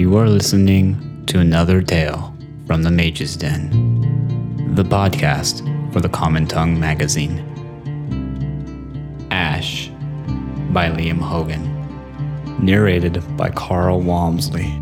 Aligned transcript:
You 0.00 0.16
are 0.16 0.30
listening 0.30 1.26
to 1.26 1.40
another 1.40 1.82
tale 1.82 2.34
from 2.66 2.82
the 2.82 2.90
Mage's 2.90 3.36
Den, 3.36 3.68
the 4.74 4.82
podcast 4.82 5.60
for 5.92 6.00
the 6.00 6.08
Common 6.08 6.46
Tongue 6.46 6.80
magazine. 6.80 7.40
Ash 9.30 9.88
by 10.72 10.88
Liam 10.88 11.18
Hogan, 11.18 11.62
narrated 12.64 13.22
by 13.36 13.50
Carl 13.50 14.00
Walmsley. 14.00 14.72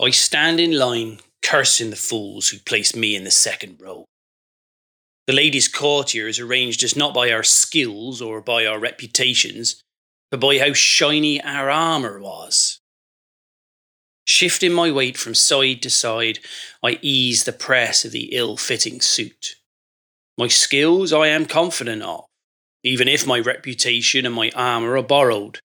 I 0.00 0.08
stand 0.08 0.58
in 0.58 0.72
line, 0.72 1.18
cursing 1.42 1.90
the 1.90 1.96
fools 1.96 2.48
who 2.48 2.60
placed 2.60 2.96
me 2.96 3.14
in 3.14 3.24
the 3.24 3.30
second 3.30 3.78
row. 3.78 4.06
The 5.28 5.34
ladies' 5.34 5.68
courtier 5.68 6.26
is 6.26 6.40
arranged 6.40 6.82
as 6.82 6.96
not 6.96 7.12
by 7.12 7.30
our 7.30 7.42
skills 7.42 8.22
or 8.22 8.40
by 8.40 8.64
our 8.64 8.78
reputations, 8.78 9.82
but 10.30 10.40
by 10.40 10.58
how 10.58 10.72
shiny 10.72 11.38
our 11.42 11.68
armour 11.68 12.18
was. 12.18 12.80
Shifting 14.26 14.72
my 14.72 14.90
weight 14.90 15.18
from 15.18 15.34
side 15.34 15.82
to 15.82 15.90
side, 15.90 16.38
I 16.82 16.98
ease 17.02 17.44
the 17.44 17.52
press 17.52 18.06
of 18.06 18.12
the 18.12 18.30
ill 18.34 18.56
fitting 18.56 19.02
suit. 19.02 19.56
My 20.38 20.48
skills 20.48 21.12
I 21.12 21.26
am 21.26 21.44
confident 21.44 22.00
of, 22.02 22.24
even 22.82 23.06
if 23.06 23.26
my 23.26 23.38
reputation 23.38 24.24
and 24.24 24.34
my 24.34 24.50
armour 24.56 24.96
are 24.96 25.02
borrowed. 25.02 25.60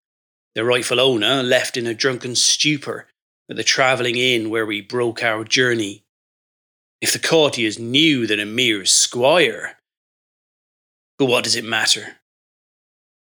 The 0.55 0.66
rightful 0.66 1.00
owner 1.00 1.41
left 1.41 1.77
in 1.77 1.88
a 1.88 1.94
drunken 1.94 2.36
stupor 2.36 3.08
at 3.50 3.55
the 3.55 3.64
travelling 3.64 4.17
inn 4.17 4.50
where 4.50 4.66
we 4.66 4.81
broke 4.81 5.23
our 5.23 5.45
journey. 5.45 6.03
If 7.04 7.12
the 7.12 7.20
courtiers 7.20 7.78
knew 7.78 8.26
that 8.28 8.40
a 8.40 8.46
mere 8.46 8.86
squire. 8.86 9.78
But 11.20 11.26
what 11.26 11.44
does 11.44 11.58
it 11.58 11.66
matter? 11.66 12.20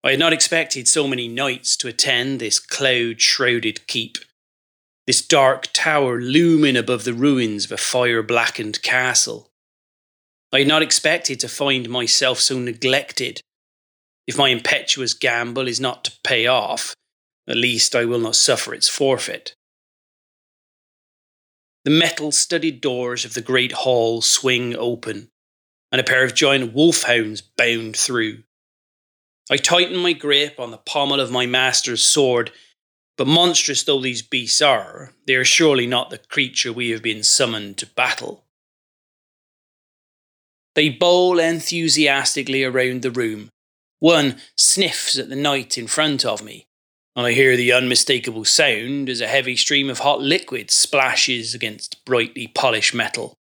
I 0.05 0.13
had 0.13 0.21
not 0.21 0.33
expected 0.33 0.87
so 0.87 1.09
many 1.09 1.27
knights 1.27 1.77
to 1.79 1.89
attend 1.89 2.39
this 2.39 2.61
cloud 2.61 3.21
shrouded 3.21 3.85
keep, 3.89 4.19
this 5.09 5.27
dark 5.27 5.71
tower 5.73 6.21
looming 6.21 6.77
above 6.77 7.03
the 7.03 7.13
ruins 7.13 7.65
of 7.65 7.73
a 7.73 7.77
fire 7.77 8.23
blackened 8.23 8.81
castle. 8.83 9.51
I 10.53 10.61
had 10.61 10.69
not 10.69 10.83
expected 10.83 11.41
to 11.41 11.49
find 11.49 11.89
myself 11.89 12.39
so 12.39 12.61
neglected. 12.61 13.41
If 14.29 14.39
my 14.39 14.51
impetuous 14.51 15.15
gamble 15.15 15.67
is 15.67 15.81
not 15.81 16.05
to 16.05 16.13
pay 16.23 16.47
off, 16.47 16.95
at 17.49 17.57
least 17.57 17.97
I 17.97 18.05
will 18.05 18.21
not 18.21 18.37
suffer 18.37 18.73
its 18.73 18.89
forfeit. 18.89 19.57
The 21.85 21.91
metal 21.91 22.33
studded 22.33 22.81
doors 22.81 23.25
of 23.25 23.35
the 23.35 23.43
great 23.43 23.73
hall 23.73 24.23
swing 24.23 24.75
open, 24.75 25.31
and 25.93 26.01
a 26.01 26.05
pair 26.05 26.25
of 26.25 26.35
giant 26.35 26.73
wolfhounds 26.73 27.43
bound 27.43 27.97
through. 27.97 28.45
I 29.51 29.59
tighten 29.59 29.99
my 29.99 30.15
grip 30.15 30.59
on 30.59 30.71
the 30.71 30.79
pommel 30.79 31.21
of 31.21 31.31
my 31.31 31.45
master's 31.45 32.03
sword, 32.03 32.51
but 33.19 33.27
monstrous 33.27 33.83
though 33.83 34.01
these 34.01 34.23
beasts 34.23 34.63
are, 34.63 35.13
they 35.27 35.35
are 35.35 35.45
surely 35.45 35.87
not 35.87 36.09
the 36.09 36.19
creature 36.19 36.73
we 36.73 36.91
have 36.91 37.03
been 37.03 37.23
summoned 37.23 37.77
to 37.79 37.87
battle. 37.87 38.45
They 40.75 40.89
bowl 40.89 41.39
enthusiastically 41.39 42.65
around 42.65 43.03
the 43.03 43.11
room. 43.11 43.51
One 44.01 44.41
sniffs 44.57 45.19
at 45.19 45.29
the 45.29 45.37
knight 45.37 45.79
in 45.79 45.87
front 45.87 46.25
of 46.25 46.43
me, 46.43 46.67
I 47.17 47.33
hear 47.33 47.57
the 47.57 47.73
unmistakable 47.73 48.45
sound 48.45 49.09
as 49.09 49.21
a 49.21 49.29
heavy 49.29 49.57
stream 49.57 49.89
of 49.89 50.01
hot 50.01 50.21
liquid 50.21 50.71
splashes 50.71 51.55
against 51.55 52.05
brightly 52.05 52.49
polished 52.49 52.95
metal. 52.95 53.39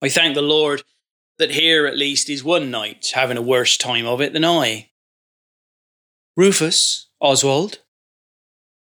I 0.00 0.08
thank 0.08 0.34
the 0.34 0.42
Lord 0.42 0.82
that 1.38 1.50
here 1.50 1.86
at 1.86 1.98
least 1.98 2.30
is 2.30 2.44
one 2.44 2.70
knight 2.70 3.10
having 3.14 3.36
a 3.36 3.42
worse 3.42 3.76
time 3.76 4.06
of 4.06 4.20
it 4.20 4.32
than 4.32 4.44
I. 4.44 4.90
Rufus, 6.36 7.08
Oswald. 7.20 7.80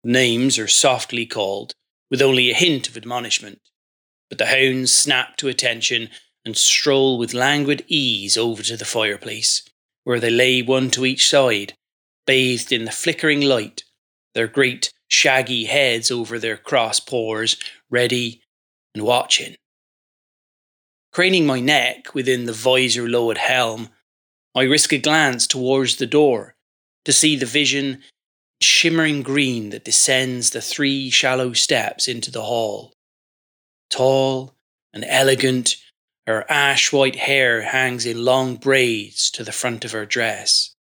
Names 0.03 0.59
are 0.59 0.69
softly 0.69 1.27
called, 1.27 1.75
with 2.11 2.23
only 2.23 2.51
a 2.51 2.55
hint 2.55 2.89
of 2.89 2.97
admonishment, 2.97 3.61
but 4.29 4.39
the 4.39 4.47
hounds 4.47 4.93
snap 4.93 5.37
to 5.37 5.49
attention 5.49 6.09
and 6.45 6.57
stroll 6.57 7.19
with 7.19 7.35
languid 7.35 7.85
ease 7.89 8.37
over 8.37 8.63
to 8.63 8.77
the 8.77 8.85
fireplace, 8.85 9.63
where 10.05 10.21
they 10.21 10.31
lay 10.31 10.63
one 10.63 10.91
to 10.91 11.07
each 11.07 11.29
side 11.29 11.75
bathed 12.27 12.73
in 12.73 12.85
the 12.85 12.91
flickering 12.91 13.41
light, 13.41 13.85
their 14.35 14.49
great 14.49 14.93
shaggy 15.09 15.65
heads 15.65 16.11
over 16.11 16.39
their 16.39 16.57
cross 16.57 17.01
paws, 17.01 17.57
ready 17.91 18.43
and 18.95 19.05
watching. 19.05 19.57
Craning 21.13 21.47
my 21.47 21.61
neck 21.61 22.15
within 22.15 22.45
the 22.45 22.53
visor 22.53 23.09
lowered 23.09 23.39
helm, 23.39 23.91
I 24.55 24.63
risk 24.63 24.93
a 24.93 24.99
glance 24.99 25.47
towards 25.47 25.97
the 25.97 26.07
door 26.07 26.55
to 27.05 27.13
see 27.13 27.37
the 27.37 27.47
vision 27.47 28.03
shimmering 28.61 29.23
green 29.23 29.71
that 29.71 29.85
descends 29.85 30.51
the 30.51 30.61
three 30.61 31.11
shallow 31.11 31.53
steps 31.53 32.09
into 32.09 32.31
the 32.31 32.43
hall. 32.43 32.93
Tall 33.91 34.55
and 34.93 35.05
elegant, 35.07 35.77
her 36.27 36.51
ash 36.51 36.93
white 36.93 37.17
hair 37.17 37.63
hangs 37.63 38.07
in 38.07 38.25
long 38.25 38.57
braids 38.57 39.31
to 39.33 39.45
the 39.45 39.53
front 39.53 39.85
of 39.85 39.93
her 39.93 40.07
dress. 40.07 40.74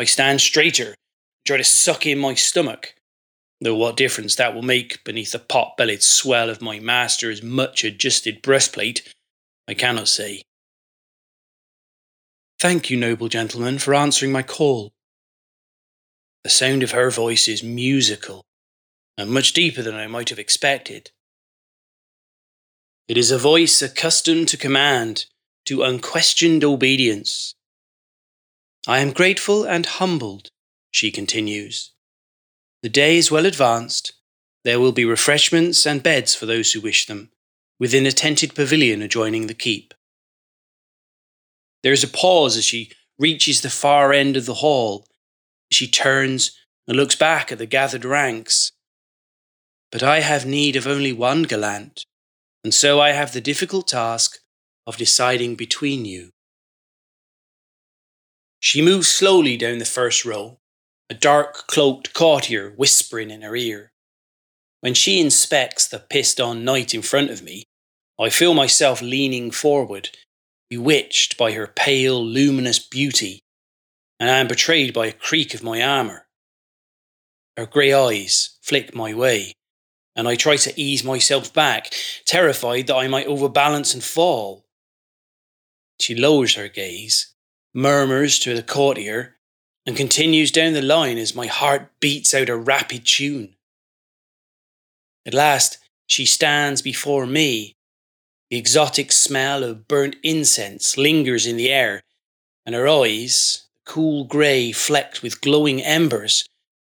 I 0.00 0.04
stand 0.04 0.40
straighter, 0.40 0.94
try 1.46 1.58
to 1.58 1.64
suck 1.64 2.06
in 2.06 2.18
my 2.18 2.32
stomach, 2.32 2.94
though 3.60 3.76
what 3.76 3.98
difference 3.98 4.34
that 4.36 4.54
will 4.54 4.62
make 4.62 5.04
beneath 5.04 5.32
the 5.32 5.38
pot 5.38 5.76
bellied 5.76 6.02
swell 6.02 6.48
of 6.48 6.62
my 6.62 6.80
master's 6.80 7.42
much 7.42 7.84
adjusted 7.84 8.40
breastplate, 8.40 9.12
I 9.68 9.74
cannot 9.74 10.08
say. 10.08 10.40
Thank 12.58 12.88
you, 12.88 12.96
noble 12.96 13.28
gentleman, 13.28 13.78
for 13.78 13.94
answering 13.94 14.32
my 14.32 14.42
call. 14.42 14.90
The 16.44 16.50
sound 16.50 16.82
of 16.82 16.92
her 16.92 17.10
voice 17.10 17.46
is 17.46 17.62
musical, 17.62 18.46
and 19.18 19.30
much 19.30 19.52
deeper 19.52 19.82
than 19.82 19.96
I 19.96 20.06
might 20.06 20.30
have 20.30 20.38
expected. 20.38 21.10
It 23.06 23.18
is 23.18 23.30
a 23.30 23.36
voice 23.36 23.82
accustomed 23.82 24.48
to 24.48 24.56
command, 24.56 25.26
to 25.66 25.82
unquestioned 25.82 26.64
obedience. 26.64 27.54
I 28.90 28.98
am 28.98 29.12
grateful 29.12 29.62
and 29.62 29.86
humbled, 29.86 30.50
she 30.90 31.12
continues. 31.12 31.92
The 32.82 32.88
day 32.88 33.18
is 33.18 33.30
well 33.30 33.46
advanced. 33.46 34.14
There 34.64 34.80
will 34.80 34.90
be 34.90 35.04
refreshments 35.04 35.86
and 35.86 36.02
beds 36.02 36.34
for 36.34 36.44
those 36.44 36.72
who 36.72 36.80
wish 36.80 37.06
them, 37.06 37.30
within 37.78 38.04
a 38.04 38.10
tented 38.10 38.52
pavilion 38.52 39.00
adjoining 39.00 39.46
the 39.46 39.54
keep. 39.54 39.94
There 41.84 41.92
is 41.92 42.02
a 42.02 42.08
pause 42.08 42.56
as 42.56 42.64
she 42.64 42.90
reaches 43.16 43.60
the 43.60 43.70
far 43.70 44.12
end 44.12 44.36
of 44.36 44.46
the 44.46 44.54
hall. 44.54 45.06
She 45.70 45.86
turns 45.86 46.58
and 46.88 46.96
looks 46.96 47.14
back 47.14 47.52
at 47.52 47.58
the 47.58 47.66
gathered 47.66 48.04
ranks. 48.04 48.72
But 49.92 50.02
I 50.02 50.18
have 50.18 50.44
need 50.44 50.74
of 50.74 50.88
only 50.88 51.12
one 51.12 51.44
gallant, 51.44 52.06
and 52.64 52.74
so 52.74 53.00
I 53.00 53.12
have 53.12 53.34
the 53.34 53.40
difficult 53.40 53.86
task 53.86 54.38
of 54.84 54.96
deciding 54.96 55.54
between 55.54 56.04
you. 56.04 56.30
She 58.60 58.82
moves 58.82 59.08
slowly 59.08 59.56
down 59.56 59.78
the 59.78 59.86
first 59.86 60.26
row, 60.26 60.58
a 61.08 61.14
dark 61.14 61.66
cloaked 61.66 62.12
courtier 62.12 62.70
whispering 62.76 63.30
in 63.30 63.40
her 63.40 63.56
ear. 63.56 63.90
When 64.80 64.92
she 64.92 65.18
inspects 65.18 65.88
the 65.88 65.98
pissed 65.98 66.40
on 66.40 66.64
knight 66.64 66.94
in 66.94 67.00
front 67.00 67.30
of 67.30 67.42
me, 67.42 67.64
I 68.18 68.28
feel 68.28 68.52
myself 68.52 69.00
leaning 69.00 69.50
forward, 69.50 70.10
bewitched 70.68 71.38
by 71.38 71.52
her 71.52 71.66
pale, 71.66 72.22
luminous 72.22 72.78
beauty, 72.78 73.40
and 74.20 74.28
I 74.28 74.38
am 74.38 74.46
betrayed 74.48 74.92
by 74.92 75.06
a 75.06 75.12
creak 75.12 75.54
of 75.54 75.62
my 75.62 75.82
armour. 75.82 76.26
Her 77.56 77.64
grey 77.64 77.94
eyes 77.94 78.58
flick 78.60 78.94
my 78.94 79.14
way, 79.14 79.54
and 80.14 80.28
I 80.28 80.36
try 80.36 80.56
to 80.56 80.78
ease 80.78 81.02
myself 81.02 81.52
back, 81.52 81.94
terrified 82.26 82.88
that 82.88 82.96
I 82.96 83.08
might 83.08 83.26
overbalance 83.26 83.94
and 83.94 84.04
fall. 84.04 84.66
She 85.98 86.14
lowers 86.14 86.56
her 86.56 86.68
gaze 86.68 87.29
murmurs 87.74 88.38
to 88.40 88.54
the 88.54 88.62
courtier, 88.62 89.36
and 89.86 89.96
continues 89.96 90.50
down 90.50 90.72
the 90.72 90.82
line 90.82 91.18
as 91.18 91.34
my 91.34 91.46
heart 91.46 91.90
beats 92.00 92.34
out 92.34 92.48
a 92.48 92.56
rapid 92.56 93.06
tune. 93.06 93.54
At 95.26 95.34
last, 95.34 95.78
she 96.06 96.26
stands 96.26 96.82
before 96.82 97.26
me. 97.26 97.76
The 98.50 98.56
exotic 98.56 99.12
smell 99.12 99.62
of 99.62 99.86
burnt 99.86 100.16
incense 100.22 100.96
lingers 100.96 101.46
in 101.46 101.56
the 101.56 101.70
air, 101.70 102.02
and 102.66 102.74
her 102.74 102.88
eyes, 102.88 103.68
cool 103.86 104.24
grey 104.24 104.72
flecked 104.72 105.22
with 105.22 105.40
glowing 105.40 105.80
embers, 105.82 106.44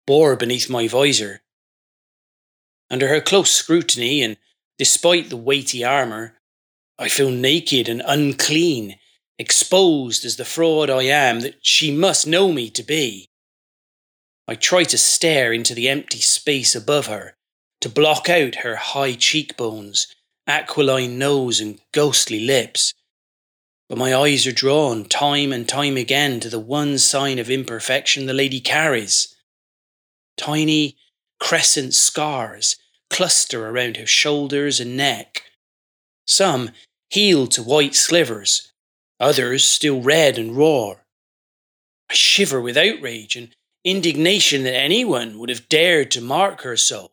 bore 0.06 0.36
beneath 0.36 0.70
my 0.70 0.88
visor. 0.88 1.42
Under 2.90 3.08
her 3.08 3.22
close 3.22 3.52
scrutiny, 3.52 4.22
and 4.22 4.38
despite 4.78 5.30
the 5.30 5.38
weighty 5.38 5.84
armour, 5.84 6.38
I 7.00 7.10
feel 7.10 7.32
naked 7.32 7.90
and 7.90 8.04
unclean 8.06 8.98
exposed 9.38 10.24
as 10.26 10.38
the 10.38 10.46
fraud 10.46 10.90
I 10.90 11.04
am 11.04 11.42
that 11.42 11.56
she 11.62 11.92
must 11.92 12.26
know 12.26 12.52
me 12.52 12.70
to 12.72 12.84
be. 12.84 13.30
I 14.48 14.56
try 14.56 14.84
to 14.86 14.98
stare 14.98 15.52
into 15.52 15.74
the 15.74 15.90
empty 15.90 16.20
space 16.20 16.76
above 16.76 17.08
her, 17.08 17.36
to 17.82 17.90
block 17.90 18.30
out 18.30 18.56
her 18.58 18.76
high 18.76 19.14
cheekbones, 19.14 20.08
aquiline 20.48 21.18
nose, 21.18 21.60
and 21.60 21.80
ghostly 21.92 22.40
lips. 22.40 22.94
but 23.88 23.98
my 23.98 24.16
eyes 24.16 24.48
are 24.48 24.52
drawn 24.52 25.06
time 25.06 25.54
and 25.54 25.68
time 25.70 25.96
again 25.98 26.40
to 26.40 26.50
the 26.50 26.60
one 26.60 26.98
sign 26.98 27.38
of 27.40 27.50
imperfection 27.50 28.26
the 28.26 28.34
lady 28.34 28.60
carries. 28.60 29.36
Tiny 30.38 30.98
crescent 31.40 31.94
scars 31.94 32.78
cluster 33.10 33.68
around 33.68 33.98
her 33.98 34.08
shoulders 34.08 34.80
and 34.80 34.98
neck. 34.98 35.44
Some 36.26 36.72
healed 37.10 37.52
to 37.52 37.64
white 37.64 37.94
slivers, 37.96 38.72
others 39.20 39.64
still 39.64 40.02
red 40.02 40.38
and 40.38 40.56
raw. 40.56 40.96
I 42.10 42.14
shiver 42.14 42.62
with 42.62 42.78
outrage 42.78 43.36
and 43.36 43.56
indignation 43.84 44.64
that 44.64 44.76
anyone 44.76 45.38
would 45.40 45.50
have 45.50 45.70
dared 45.70 46.12
to 46.12 46.22
mark 46.22 46.62
her 46.62 46.76
so. 46.76 47.12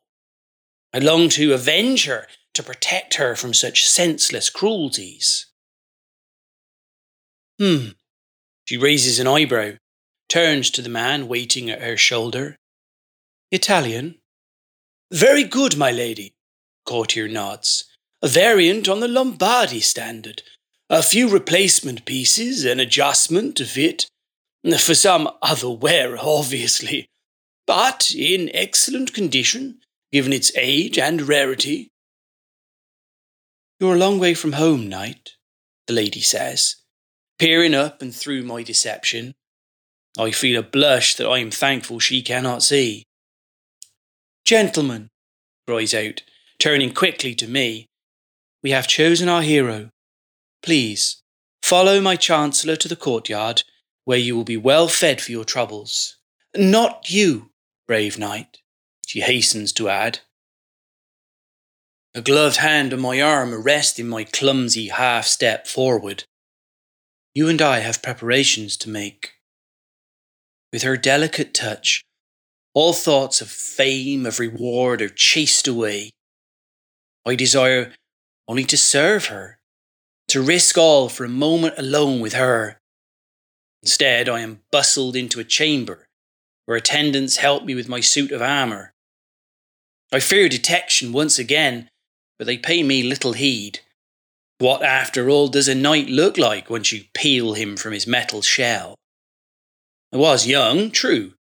I 0.93 0.99
long 0.99 1.29
to 1.31 1.55
avenge 1.55 2.07
her, 2.07 2.27
to 2.55 2.63
protect 2.63 3.15
her 3.15 3.35
from 3.35 3.55
such 3.55 3.87
senseless 3.87 4.51
cruelties. 4.51 5.47
Hmm. 7.59 7.89
She 8.65 8.77
raises 8.77 9.19
an 9.19 9.27
eyebrow, 9.27 9.73
turns 10.29 10.71
to 10.71 10.83
the 10.83 10.89
man 10.89 11.29
waiting 11.29 11.71
at 11.71 11.83
her 11.83 11.97
shoulder. 11.97 12.57
Italian? 13.51 14.17
Very 15.11 15.45
good, 15.45 15.77
my 15.77 15.91
lady. 15.91 16.35
Courtier 16.87 17.29
nods. 17.29 17.85
A 18.23 18.29
variant 18.29 18.89
on 18.89 19.01
the 19.01 19.09
Lombardy 19.09 19.81
standard. 19.81 20.43
A 20.93 21.03
few 21.03 21.31
replacement 21.31 22.05
pieces, 22.05 22.67
an 22.67 22.79
adjustment 22.79 23.57
to 23.57 23.65
fit. 23.65 24.09
For 24.79 24.95
some 24.95 25.27
other 25.41 25.71
wearer, 25.71 26.19
obviously. 26.21 27.07
But 27.67 28.15
in 28.15 28.51
excellent 28.53 29.15
condition, 29.15 29.81
given 30.13 30.35
its 30.35 30.53
age 30.55 30.99
and 30.99 31.23
rarity. 31.23 31.89
You're 33.81 33.95
a 33.95 33.99
long 33.99 34.19
way 34.19 34.35
from 34.35 34.53
home, 34.53 34.91
knight, 34.91 35.31
the 35.87 35.95
lady 35.95 36.21
says, 36.21 36.77
peering 37.39 37.75
up 37.75 38.03
and 38.03 38.15
through 38.15 38.43
my 38.43 38.63
deception. 38.63 39.33
I 40.19 40.31
feel 40.31 40.61
a 40.61 40.63
blush 40.63 41.15
that 41.15 41.27
I 41.27 41.39
am 41.39 41.51
thankful 41.51 42.01
she 42.01 42.21
cannot 42.21 42.63
see. 42.63 43.05
Gentlemen, 44.45 45.09
cries 45.67 45.95
out, 45.95 46.23
turning 46.59 46.93
quickly 46.93 47.35
to 47.37 47.49
me, 47.49 47.87
we 48.63 48.73
have 48.73 48.87
chosen 48.87 49.31
our 49.31 49.41
hero. 49.41 49.89
Please, 50.63 51.23
follow 51.63 52.01
my 52.01 52.17
chancellor 52.17 52.77
to 52.77 52.89
the 52.89 52.97
courtyard, 52.97 53.65
where 54.05 54.19
you 54.19 54.37
will 54.37 54.45
be 54.45 54.57
well 54.57 54.89
fed 54.89 55.21
for 55.21 55.33
your 55.33 55.45
troubles. 55.45 56.19
Not 56.55 57.11
you, 57.11 57.51
brave 57.87 58.19
knight, 58.19 58.59
she 59.07 59.21
hastens 59.21 59.73
to 59.75 59.89
add. 59.89 60.21
A 62.15 62.21
gloved 62.21 62.59
hand 62.59 62.93
on 62.93 63.01
my 63.01 63.23
arm 63.23 63.55
arresting 63.55 64.07
my 64.07 64.25
clumsy 64.25 64.89
half 64.89 65.27
step 65.27 65.67
forward. 65.67 66.25
You 67.35 67.49
and 67.49 67.63
I 67.63 67.79
have 67.79 68.03
preparations 68.03 68.77
to 68.79 68.91
make. 68.91 69.33
With 70.73 70.83
her 70.83 70.97
delicate 70.97 71.55
touch, 71.55 72.05
all 72.75 72.93
thoughts 72.93 73.41
of 73.41 73.49
fame, 73.49 74.27
of 74.27 74.39
reward 74.39 75.01
are 75.01 75.09
chased 75.09 75.67
away. 75.67 76.11
I 77.27 77.35
desire 77.35 77.95
only 78.47 78.65
to 78.65 78.77
serve 78.77 79.27
her, 79.27 79.59
to 80.33 80.43
risk 80.43 80.77
all 80.77 81.09
for 81.09 81.25
a 81.25 81.29
moment 81.29 81.75
alone 81.79 82.21
with 82.21 82.35
her. 82.35 82.79
Instead, 83.83 84.29
I 84.29 84.41
am 84.41 84.61
bustled 84.71 85.17
into 85.17 85.41
a 85.41 85.45
chamber 85.45 86.07
where 86.67 86.77
attendants 86.77 87.37
help 87.37 87.65
me 87.65 87.75
with 87.75 87.89
my 87.89 88.01
suit 88.01 88.33
of 88.33 88.43
armour. 88.43 88.93
I 90.13 90.21
fear 90.21 90.49
detection 90.49 91.13
once 91.13 91.39
again 91.39 91.89
but 92.43 92.47
they 92.47 92.59
pay 92.59 92.83
me 92.83 93.05
little 93.05 93.35
heed. 93.35 93.79
What, 94.59 94.83
after 94.83 95.31
all, 95.31 95.47
does 95.47 95.69
a 95.69 95.77
knight 95.77 96.09
look 96.09 96.37
like 96.37 96.69
once 96.69 96.91
you 96.91 97.05
peel 97.15 97.55
him 97.55 97.77
from 97.77 97.93
his 97.93 98.05
metal 98.05 98.43
shell? 98.43 98.97
I 100.13 100.17
was 100.17 100.45
young, 100.45 100.91
true, 100.91 101.35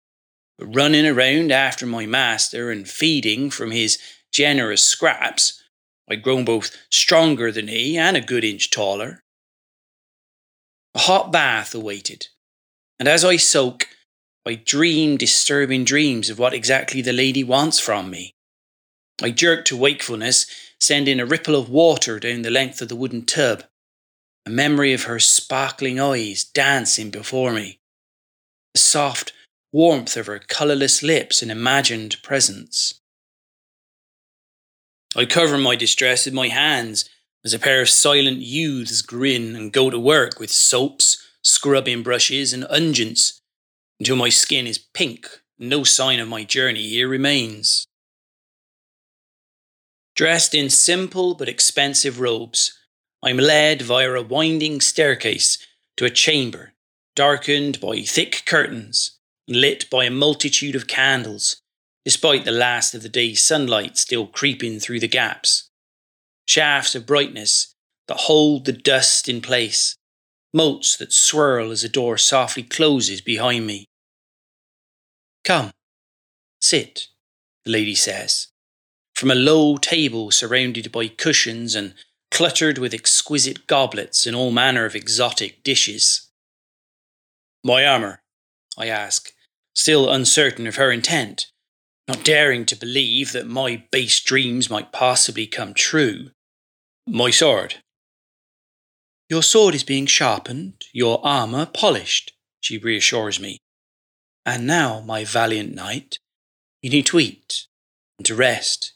but 0.59 0.75
running 0.75 1.07
around 1.07 1.53
after 1.53 1.87
my 1.87 2.05
master 2.05 2.73
and 2.73 2.89
feeding 2.89 3.49
from 3.49 3.71
his 3.71 3.99
generous 4.33 4.83
scraps, 4.83 5.58
I'd 6.11 6.23
grown 6.23 6.45
both 6.45 6.77
stronger 6.91 7.53
than 7.53 7.69
he 7.69 7.99
and 7.99 8.17
a 8.17 8.21
good 8.21 8.45
inch 8.45 8.71
taller. 8.71 9.23
A 10.95 11.01
hot 11.01 11.31
bath 11.31 11.75
awaited, 11.75 12.29
and 12.99 13.09
as 13.09 13.25
I 13.25 13.37
soak, 13.37 13.89
I 14.47 14.55
dream 14.55 15.17
disturbing 15.19 15.85
dreams 15.85 16.31
of 16.31 16.39
what 16.39 16.55
exactly 16.55 17.03
the 17.03 17.13
lady 17.13 17.45
wants 17.45 17.79
from 17.79 18.11
me. 18.11 18.35
I 19.23 19.31
jerk 19.31 19.65
to 19.67 19.77
wakefulness 19.77 20.47
sending 20.81 21.21
a 21.21 21.27
ripple 21.27 21.57
of 21.57 21.69
water 21.69 22.19
down 22.19 22.43
the 22.43 22.51
length 22.51 22.81
of 22.81 22.89
the 22.89 22.97
wooden 22.97 23.27
tub, 23.27 23.65
a 24.47 24.51
memory 24.51 24.95
of 24.95 25.03
her 25.03 25.19
sparkling 25.19 26.01
eyes 26.01 26.45
dancing 26.45 27.11
before 27.11 27.53
me, 27.53 27.81
the 28.73 28.81
soft 28.81 29.33
warmth 29.73 30.17
of 30.17 30.27
her 30.27 30.39
colourless 30.39 31.03
lips 31.03 31.43
and 31.43 31.51
imagined 31.51 32.17
presence. 32.23 33.01
I 35.17 35.25
cover 35.25 35.59
my 35.59 35.77
distress 35.77 36.25
with 36.25 36.35
my 36.35 36.49
hands 36.49 37.09
as 37.45 37.55
a 37.55 37.59
pair 37.59 37.81
of 37.81 37.89
silent 37.89 38.39
youths 38.39 39.03
grin 39.03 39.57
and 39.57 39.73
go 39.73 39.91
to 39.91 39.99
work 39.99 40.39
with 40.39 40.51
soaps, 40.51 41.23
scrubbing 41.43 42.03
brushes, 42.03 42.53
and 42.53 42.65
unguents 42.65 43.41
until 43.99 44.17
my 44.17 44.29
skin 44.29 44.67
is 44.67 44.79
pink 44.79 45.29
no 45.59 45.83
sign 45.83 46.21
of 46.21 46.29
my 46.29 46.45
journey 46.45 46.89
here 46.89 47.09
remains. 47.09 47.87
Dressed 50.15 50.55
in 50.55 50.71
simple 50.71 51.35
but 51.35 51.49
expensive 51.49 52.21
robes, 52.21 52.79
I'm 53.23 53.39
led 53.39 53.83
via 53.83 54.13
a 54.13 54.23
winding 54.23 54.81
staircase 54.81 55.59
to 55.97 56.05
a 56.05 56.11
chamber 56.11 56.75
darkened 57.17 57.81
by 57.81 58.03
thick 58.03 58.45
curtains 58.47 59.19
and 59.49 59.61
lit 59.61 59.91
by 59.91 60.05
a 60.05 60.11
multitude 60.11 60.77
of 60.77 60.87
candles, 60.87 61.61
despite 62.09 62.47
the 62.47 62.51
last 62.51 62.95
of 62.95 63.03
the 63.03 63.09
day's 63.11 63.45
sunlight 63.45 63.99
still 63.99 64.27
creeping 64.27 64.81
through 64.81 64.99
the 64.99 65.07
gaps. 65.07 65.69
Shafts 66.47 66.95
of 66.95 67.05
brightness 67.05 67.75
that 68.07 68.21
hold 68.21 68.65
the 68.65 68.73
dust 68.73 69.29
in 69.29 69.43
place, 69.43 69.95
motes 70.55 70.97
that 70.97 71.13
swirl 71.13 71.71
as 71.71 71.85
a 71.85 71.89
door 71.91 72.17
softly 72.17 72.63
closes 72.63 73.21
behind 73.21 73.67
me. 73.67 73.85
Come, 75.45 75.71
sit, 76.63 77.09
the 77.67 77.73
lady 77.73 77.95
says, 77.95 78.47
from 79.15 79.31
a 79.31 79.35
low 79.35 79.77
table 79.77 80.31
surrounded 80.31 80.91
by 80.91 81.09
cushions 81.09 81.75
and 81.75 81.93
cluttered 82.31 82.79
with 82.79 82.95
exquisite 82.95 83.67
goblets 83.67 84.25
and 84.25 84.35
all 84.35 84.51
manner 84.51 84.87
of 84.87 84.97
exotic 84.97 85.63
dishes. 85.63 86.31
My 87.63 87.85
armour? 87.85 88.23
I 88.79 88.87
ask, 88.87 89.31
still 89.75 90.11
uncertain 90.11 90.67
of 90.67 90.77
her 90.77 90.91
intent, 90.91 91.49
not 92.09 92.25
daring 92.25 92.65
to 92.67 92.77
believe 92.77 93.33
that 93.33 93.47
my 93.47 93.85
base 93.93 94.19
dreams 94.21 94.69
might 94.71 94.93
possibly 94.93 95.47
come 95.47 95.75
true. 95.75 96.31
My 97.07 97.31
sword. 97.31 97.77
Your 99.29 99.43
sword 99.43 99.75
is 99.75 99.85
being 99.85 100.07
sharpened, 100.07 100.87
your 100.93 101.25
armour 101.25 101.67
polished, 101.67 102.33
she 102.61 102.79
reassures 102.79 103.39
me. 103.39 103.59
And 104.47 104.67
now, 104.67 105.01
my 105.01 105.25
valiant 105.25 105.75
knight, 105.75 106.19
you 106.81 106.89
need 106.89 107.07
to 107.07 107.21
eat 107.21 107.67
and 108.19 108.25
to 108.27 108.35
rest 108.35 108.95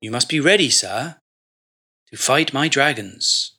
you 0.00 0.10
must 0.10 0.28
be 0.28 0.40
ready, 0.40 0.70
sir, 0.70 1.16
to 2.10 2.16
fight 2.16 2.52
my 2.52 2.68
dragons. 2.68 3.56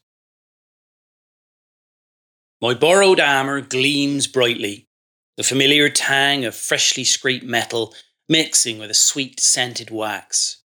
My 2.61 2.73
borrowed 2.73 3.19
armour 3.19 3.61
gleams 3.61 4.27
brightly, 4.27 4.87
the 5.35 5.43
familiar 5.43 5.89
tang 5.89 6.45
of 6.45 6.55
freshly 6.55 7.03
scraped 7.03 7.45
metal 7.45 7.93
mixing 8.29 8.77
with 8.77 8.91
a 8.91 8.95
sweet 8.95 9.39
scented 9.39 9.89
wax. 9.89 10.61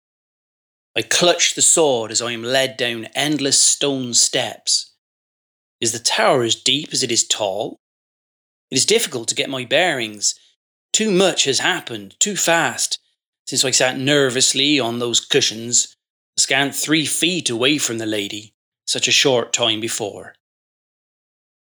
I 0.97 1.03
clutch 1.03 1.55
the 1.55 1.63
sword 1.63 2.11
as 2.11 2.21
I 2.21 2.33
am 2.33 2.43
led 2.43 2.77
down 2.77 3.07
endless 3.15 3.59
stone 3.59 4.15
steps. 4.15 4.93
Is 5.81 5.93
the 5.93 5.99
tower 5.99 6.43
as 6.43 6.55
deep 6.55 6.91
as 6.93 7.03
it 7.03 7.11
is 7.11 7.27
tall? 7.27 7.79
It 8.71 8.77
is 8.77 8.87
difficult 8.87 9.29
to 9.29 9.35
get 9.35 9.51
my 9.51 9.65
bearings. 9.65 10.35
Too 10.93 11.11
much 11.11 11.45
has 11.45 11.61
happened, 11.61 12.17
too 12.19 12.37
fast, 12.37 12.99
since 13.47 13.65
I 13.65 13.71
sat 13.71 13.99
nervously 13.99 14.79
on 14.79 14.99
those 14.99 15.21
cushions, 15.21 15.97
scant 16.37 16.75
three 16.75 17.07
feet 17.07 17.49
away 17.49 17.79
from 17.79 17.99
the 17.99 18.07
lady, 18.07 18.55
such 18.87 19.09
a 19.09 19.13
short 19.13 19.53
time 19.53 19.81
before. 19.81 20.35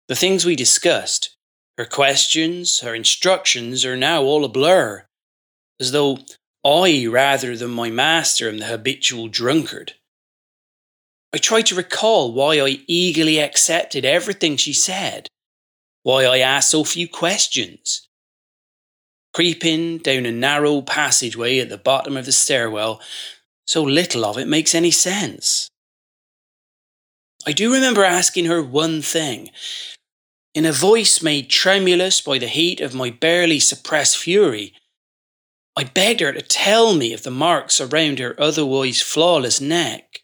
The 0.08 0.16
things 0.16 0.46
we 0.46 0.56
discussed, 0.56 1.36
her 1.78 1.86
questions, 1.86 2.80
her 2.80 2.96
instructions, 2.96 3.84
are 3.84 3.98
now 3.98 4.24
all 4.24 4.46
a 4.46 4.50
blur, 4.50 5.07
as 5.80 5.92
though 5.92 6.20
I, 6.66 7.06
rather 7.08 7.56
than 7.56 7.72
my 7.72 7.90
master, 7.90 8.50
am 8.50 8.60
the 8.60 8.66
habitual 8.66 9.28
drunkard. 9.28 9.94
I 11.34 11.38
try 11.38 11.62
to 11.62 11.76
recall 11.76 12.34
why 12.34 12.60
I 12.60 12.80
eagerly 12.88 13.40
accepted 13.40 14.06
everything 14.06 14.58
she 14.58 14.74
said, 14.74 15.28
why 16.04 16.24
I 16.24 16.40
asked 16.40 16.72
so 16.72 16.84
few 16.84 17.08
questions, 17.08 18.08
creeping 19.34 20.00
down 20.00 20.26
a 20.26 20.32
narrow 20.32 20.82
passageway 20.82 21.60
at 21.60 21.70
the 21.70 21.78
bottom 21.78 22.18
of 22.18 22.26
the 22.26 22.32
stairwell, 22.32 23.02
so 23.66 23.84
little 23.84 24.26
of 24.26 24.38
it 24.38 24.48
makes 24.48 24.74
any 24.74 24.92
sense. 24.92 25.70
I 27.46 27.52
do 27.52 27.74
remember 27.74 28.04
asking 28.04 28.46
her 28.46 28.64
one 28.64 29.02
thing. 29.02 29.52
In 30.54 30.66
a 30.66 30.72
voice 30.72 31.22
made 31.22 31.50
tremulous 31.50 32.20
by 32.20 32.40
the 32.40 32.48
heat 32.48 32.82
of 32.82 32.96
my 32.96 33.10
barely 33.10 33.60
suppressed 33.60 34.18
fury, 34.18 34.74
I 35.78 35.84
begged 35.84 36.22
her 36.22 36.34
to 36.34 36.42
tell 36.42 36.96
me 36.96 37.14
of 37.14 37.22
the 37.22 37.30
marks 37.30 37.80
around 37.80 38.18
her 38.18 38.36
otherwise 38.40 39.00
flawless 39.00 39.62
neck. 39.62 40.24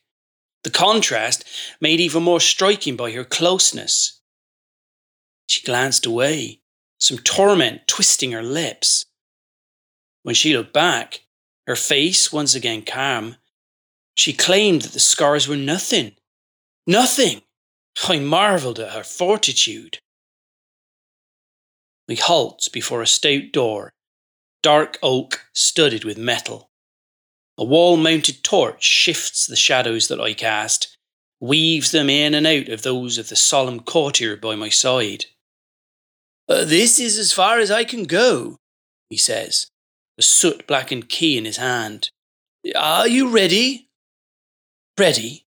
The 0.64 0.72
contrast 0.72 1.46
made 1.80 2.00
even 2.00 2.24
more 2.24 2.40
striking 2.40 2.96
by 2.96 3.12
her 3.12 3.24
closeness. 3.24 4.20
She 5.48 5.62
glanced 5.64 6.08
away, 6.08 6.62
some 6.98 7.20
torment 7.20 7.88
twisting 7.88 8.32
her 8.32 8.42
lips. 8.42 9.06
When 10.24 10.34
she 10.34 10.58
looked 10.58 10.74
back, 10.74 11.22
her 11.68 11.76
face 11.76 12.34
once 12.34 12.56
again 12.56 12.82
calm, 12.82 13.36
she 14.16 14.34
claimed 14.34 14.82
that 14.82 14.94
the 14.94 15.00
scars 15.00 15.48
were 15.48 15.56
nothing. 15.56 16.16
Nothing! 16.88 17.44
I 18.08 18.18
marvelled 18.18 18.80
at 18.80 18.94
her 18.94 19.04
fortitude. 19.04 20.00
We 22.08 22.16
halt 22.16 22.70
before 22.74 23.04
a 23.04 23.08
stout 23.08 23.52
door 23.52 23.94
dark 24.64 24.98
oak 25.04 25.46
studded 25.54 26.04
with 26.04 26.18
metal. 26.18 26.70
A 27.58 27.64
wall 27.64 27.98
mounted 27.98 28.44
torch 28.44 28.84
shifts 28.84 29.46
the 29.46 29.56
shadows 29.56 30.08
that 30.08 30.20
I 30.20 30.34
cast, 30.34 30.98
weaves 31.40 31.92
them 31.92 32.10
in 32.10 32.34
and 32.34 32.48
out 32.48 32.70
of 32.70 32.82
those 32.82 33.20
of 33.20 33.30
the 33.30 33.36
solemn 33.36 33.82
courtier 33.82 34.36
by 34.36 34.56
my 34.56 34.70
side. 34.70 35.26
Uh, 36.50 36.66
this 36.66 37.00
is 37.00 37.20
as 37.20 37.32
far 37.32 37.60
as 37.60 37.70
I 37.70 37.84
can 37.84 38.06
go, 38.06 38.58
he 39.10 39.18
says, 39.18 39.68
a 40.18 40.22
soot 40.22 40.66
blackened 40.66 41.10
key 41.10 41.38
in 41.38 41.46
his 41.46 41.58
hand. 41.58 42.10
Are 42.76 43.08
you 43.08 43.30
ready? 43.30 43.90
Ready? 44.98 45.46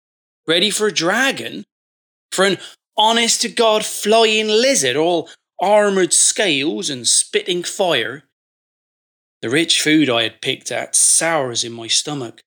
Ready 0.47 0.69
for 0.69 0.87
a 0.87 0.93
dragon? 0.93 1.63
For 2.31 2.45
an 2.45 2.57
honest 2.97 3.41
to 3.41 3.49
God 3.49 3.85
flying 3.85 4.47
lizard, 4.47 4.95
all 4.95 5.29
armoured 5.59 6.13
scales 6.13 6.89
and 6.89 7.07
spitting 7.07 7.63
fire? 7.63 8.25
The 9.41 9.49
rich 9.49 9.81
food 9.81 10.09
I 10.09 10.23
had 10.23 10.41
picked 10.41 10.71
at 10.71 10.95
sours 10.95 11.63
in 11.63 11.71
my 11.71 11.87
stomach. 11.87 12.41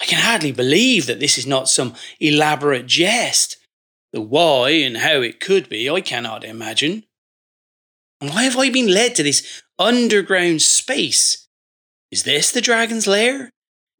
I 0.00 0.06
can 0.06 0.20
hardly 0.20 0.52
believe 0.52 1.06
that 1.06 1.20
this 1.20 1.38
is 1.38 1.46
not 1.46 1.68
some 1.68 1.94
elaborate 2.20 2.86
jest. 2.86 3.56
The 4.12 4.20
why 4.20 4.70
and 4.70 4.98
how 4.98 5.20
it 5.20 5.40
could 5.40 5.68
be, 5.68 5.90
I 5.90 6.00
cannot 6.00 6.44
imagine. 6.44 7.04
And 8.20 8.30
why 8.30 8.44
have 8.44 8.56
I 8.56 8.70
been 8.70 8.92
led 8.92 9.14
to 9.16 9.22
this 9.22 9.62
underground 9.78 10.62
space? 10.62 11.48
Is 12.10 12.22
this 12.22 12.52
the 12.52 12.60
dragon's 12.60 13.06
lair? 13.06 13.50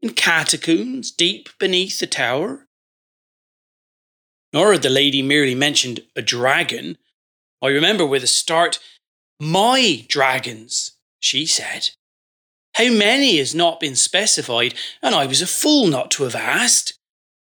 In 0.00 0.10
catacombs 0.10 1.10
deep 1.10 1.48
beneath 1.58 1.98
the 1.98 2.06
tower? 2.06 2.66
Nor 4.52 4.72
had 4.72 4.82
the 4.82 4.90
lady 4.90 5.20
merely 5.20 5.54
mentioned 5.54 6.00
a 6.14 6.22
dragon. 6.22 6.96
I 7.60 7.68
remember 7.68 8.06
with 8.06 8.22
a 8.22 8.28
start, 8.28 8.78
my 9.40 10.04
dragons, 10.08 10.92
she 11.18 11.44
said. 11.44 11.90
How 12.74 12.90
many 12.90 13.38
has 13.38 13.54
not 13.54 13.78
been 13.78 13.94
specified, 13.94 14.74
and 15.00 15.14
I 15.14 15.26
was 15.26 15.40
a 15.40 15.46
fool 15.46 15.86
not 15.86 16.10
to 16.12 16.24
have 16.24 16.34
asked. 16.34 16.98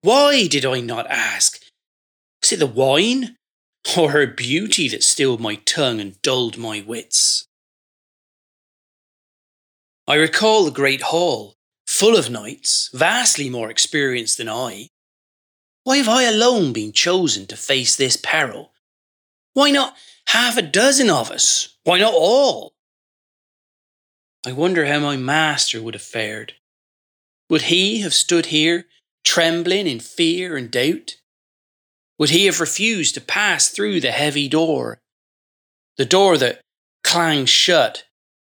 Why 0.02 0.46
did 0.46 0.66
I 0.66 0.80
not 0.80 1.06
ask? 1.10 1.62
Was 2.42 2.52
it 2.52 2.58
the 2.58 2.66
wine, 2.66 3.36
or 3.96 4.10
her 4.10 4.26
beauty 4.26 4.86
that 4.88 5.02
stilled 5.02 5.40
my 5.40 5.54
tongue 5.54 5.98
and 5.98 6.20
dulled 6.20 6.58
my 6.58 6.84
wits? 6.86 7.46
I 10.06 10.16
recall 10.16 10.66
the 10.66 10.70
great 10.70 11.00
hall, 11.00 11.54
full 11.86 12.18
of 12.18 12.28
knights, 12.28 12.90
vastly 12.92 13.48
more 13.48 13.70
experienced 13.70 14.36
than 14.36 14.50
I. 14.50 14.88
Why 15.84 15.96
have 15.96 16.08
I 16.08 16.24
alone 16.24 16.74
been 16.74 16.92
chosen 16.92 17.46
to 17.46 17.56
face 17.56 17.96
this 17.96 18.18
peril? 18.18 18.72
Why 19.54 19.70
not 19.70 19.96
half 20.28 20.58
a 20.58 20.62
dozen 20.62 21.08
of 21.08 21.30
us? 21.30 21.78
Why 21.84 21.98
not 21.98 22.12
all? 22.12 22.73
I 24.46 24.52
wonder 24.52 24.84
how 24.84 24.98
my 24.98 25.16
master 25.16 25.82
would 25.82 25.94
have 25.94 26.02
fared. 26.02 26.54
Would 27.48 27.62
he 27.62 28.00
have 28.00 28.12
stood 28.12 28.46
here, 28.46 28.86
trembling 29.24 29.86
in 29.86 30.00
fear 30.00 30.56
and 30.56 30.70
doubt? 30.70 31.16
Would 32.18 32.30
he 32.30 32.46
have 32.46 32.60
refused 32.60 33.14
to 33.14 33.20
pass 33.20 33.70
through 33.70 34.00
the 34.00 34.12
heavy 34.12 34.48
door? 34.48 35.00
The 35.96 36.04
door 36.04 36.36
that 36.38 36.60
clangs 37.02 37.50
shut 37.50 38.04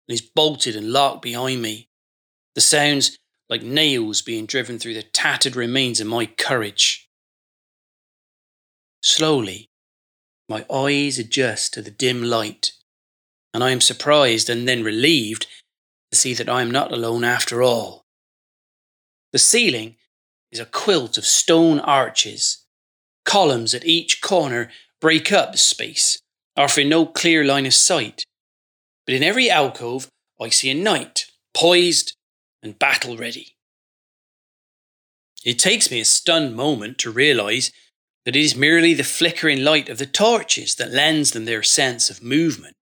and 0.07 0.13
is 0.13 0.21
bolted 0.21 0.75
and 0.75 0.91
locked 0.91 1.21
behind 1.21 1.61
me. 1.61 1.87
The 2.55 2.61
sounds 2.61 3.17
like 3.49 3.63
nails 3.63 4.21
being 4.21 4.45
driven 4.45 4.77
through 4.77 4.93
the 4.93 5.03
tattered 5.03 5.55
remains 5.55 5.99
of 5.99 6.07
my 6.07 6.25
courage. 6.25 7.07
Slowly, 9.01 9.69
my 10.49 10.65
eyes 10.71 11.17
adjust 11.17 11.73
to 11.73 11.81
the 11.81 11.91
dim 11.91 12.23
light, 12.23 12.73
and 13.53 13.63
I 13.63 13.71
am 13.71 13.81
surprised 13.81 14.49
and 14.49 14.67
then 14.67 14.83
relieved 14.83 15.47
to 16.11 16.17
see 16.17 16.33
that 16.33 16.49
I 16.49 16.61
am 16.61 16.71
not 16.71 16.91
alone 16.91 17.23
after 17.23 17.61
all. 17.61 18.05
The 19.33 19.39
ceiling 19.39 19.95
is 20.51 20.59
a 20.59 20.65
quilt 20.65 21.17
of 21.17 21.25
stone 21.25 21.79
arches. 21.79 22.65
Columns 23.25 23.73
at 23.73 23.85
each 23.85 24.21
corner 24.21 24.69
break 25.01 25.31
up 25.31 25.51
the 25.51 25.57
space, 25.57 26.19
offering 26.55 26.89
no 26.89 27.05
clear 27.05 27.43
line 27.43 27.65
of 27.65 27.73
sight. 27.73 28.23
But 29.05 29.15
in 29.15 29.23
every 29.23 29.49
alcove, 29.49 30.09
I 30.39 30.49
see 30.49 30.69
a 30.69 30.75
knight, 30.75 31.25
poised 31.53 32.15
and 32.63 32.79
battle 32.79 33.17
ready. 33.17 33.55
It 35.43 35.59
takes 35.59 35.91
me 35.91 35.99
a 35.99 36.05
stunned 36.05 36.55
moment 36.55 36.97
to 36.99 37.11
realise 37.11 37.71
that 38.25 38.35
it 38.35 38.43
is 38.43 38.55
merely 38.55 38.93
the 38.93 39.03
flickering 39.03 39.63
light 39.63 39.87
of 39.87 39.97
the 39.97 40.05
torches 40.05 40.75
that 40.75 40.91
lends 40.91 41.31
them 41.31 41.45
their 41.45 41.63
sense 41.63 42.09
of 42.09 42.21
movement. 42.21 42.75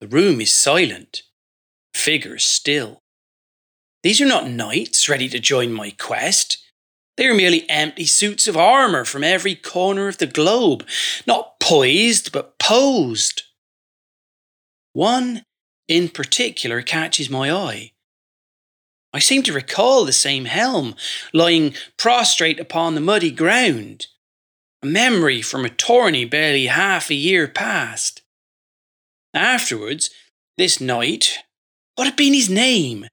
The 0.00 0.08
room 0.08 0.40
is 0.40 0.52
silent, 0.52 1.22
figures 1.96 2.44
still. 2.44 3.02
These 4.02 4.20
are 4.20 4.26
not 4.26 4.48
knights 4.48 5.08
ready 5.08 5.28
to 5.28 5.40
join 5.40 5.72
my 5.72 5.90
quest. 5.98 6.58
They 7.16 7.26
are 7.26 7.34
merely 7.34 7.68
empty 7.68 8.04
suits 8.04 8.46
of 8.46 8.56
armour 8.56 9.04
from 9.04 9.24
every 9.24 9.54
corner 9.54 10.06
of 10.06 10.18
the 10.18 10.26
globe, 10.26 10.86
not 11.26 11.58
poised, 11.60 12.30
but 12.30 12.58
posed. 12.58 13.42
One 14.92 15.44
in 15.88 16.08
particular 16.08 16.82
catches 16.82 17.30
my 17.30 17.50
eye. 17.50 17.92
I 19.12 19.18
seem 19.18 19.42
to 19.44 19.52
recall 19.52 20.04
the 20.04 20.12
same 20.12 20.44
helm 20.44 20.94
lying 21.32 21.74
prostrate 21.96 22.60
upon 22.60 22.94
the 22.94 23.00
muddy 23.00 23.30
ground, 23.30 24.08
a 24.82 24.86
memory 24.86 25.40
from 25.40 25.64
a 25.64 25.70
tourney 25.70 26.26
barely 26.26 26.66
half 26.66 27.10
a 27.10 27.14
year 27.14 27.48
past. 27.48 28.20
Afterwards, 29.32 30.10
this 30.58 30.80
knight, 30.80 31.38
what 31.96 32.06
had 32.06 32.16
been 32.16 32.34
his 32.34 32.48
name? 32.48 33.06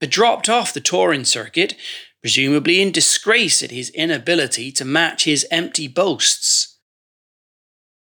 Had 0.00 0.10
dropped 0.10 0.48
off 0.48 0.74
the 0.74 0.80
touring 0.80 1.24
circuit, 1.24 1.74
presumably 2.22 2.80
in 2.80 2.90
disgrace 2.90 3.62
at 3.62 3.70
his 3.70 3.90
inability 3.90 4.72
to 4.72 4.84
match 4.84 5.24
his 5.24 5.46
empty 5.50 5.86
boasts. 5.86 6.78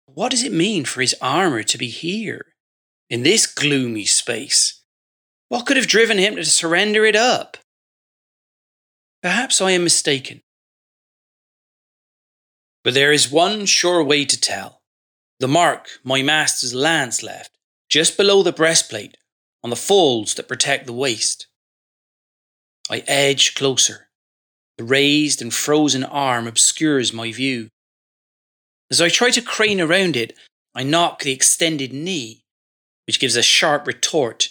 What 0.06 0.32
does 0.32 0.44
it 0.44 0.54
mean 0.54 0.86
for 0.86 1.02
his 1.02 1.16
armour 1.22 1.64
to 1.64 1.78
be 1.78 1.90
here, 1.90 2.46
in 3.10 3.24
this 3.24 3.46
gloomy 3.46 4.06
space? 4.06 4.82
What 5.50 5.66
could 5.66 5.78
have 5.78 5.88
driven 5.88 6.18
him 6.18 6.36
to 6.36 6.46
surrender 6.46 7.06
it 7.06 7.16
up? 7.16 7.58
Perhaps 9.22 9.62
I 9.62 9.72
am 9.72 9.84
mistaken. 9.84 10.42
But 12.84 12.94
there 12.94 13.12
is 13.12 13.32
one 13.32 13.66
sure 13.66 14.04
way 14.04 14.26
to 14.26 14.40
tell. 14.40 14.82
The 15.40 15.48
mark 15.48 15.90
my 16.04 16.22
master's 16.22 16.74
lance 16.74 17.22
left, 17.22 17.52
just 17.90 18.18
below 18.18 18.44
the 18.44 18.52
breastplate, 18.52 19.18
on 19.64 19.70
the 19.70 19.76
folds 19.76 20.36
that 20.36 20.48
protect 20.48 20.86
the 20.86 20.94
waist. 20.94 21.48
I 22.90 23.04
edge 23.08 23.56
closer. 23.56 24.08
The 24.78 24.84
raised 24.84 25.42
and 25.42 25.54
frozen 25.54 26.04
arm 26.04 26.48
obscures 26.48 27.12
my 27.12 27.32
view. 27.32 27.70
As 28.90 29.02
I 29.02 29.10
try 29.10 29.32
to 29.32 29.42
crane 29.42 29.82
around 29.82 30.16
it, 30.16 30.34
I 30.76 30.84
knock 30.84 31.24
the 31.24 31.32
extended 31.32 31.92
knee, 31.92 32.44
which 33.08 33.20
gives 33.20 33.36
a 33.36 33.42
sharp 33.42 33.88
retort, 33.88 34.50